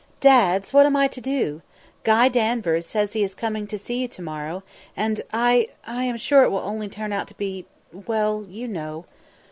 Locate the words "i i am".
5.31-6.17